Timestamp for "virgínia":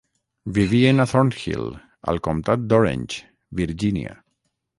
3.61-4.19